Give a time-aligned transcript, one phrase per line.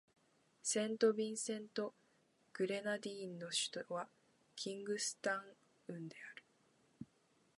[0.63, 1.93] セントビンセント・
[2.53, 4.07] グレナディーンの首都は
[4.55, 5.43] キングスタ
[5.89, 6.43] ウンである